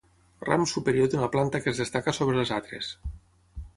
Ram 0.47 0.63
superior 0.71 1.11
d'una 1.11 1.29
planta 1.35 1.61
que 1.65 1.71
es 1.75 1.83
destaca 1.85 2.17
sobre 2.21 2.43
els 2.45 2.55
altres. 2.57 2.91